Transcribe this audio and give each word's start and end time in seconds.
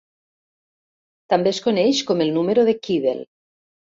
També 1.33 1.51
es 1.51 1.59
coneix 1.67 2.01
com 2.09 2.25
el 2.25 2.33
número 2.39 2.65
de 2.71 2.75
Kibel. 2.87 3.21